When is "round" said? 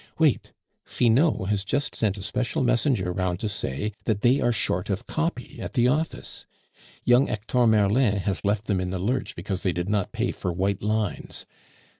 3.13-3.39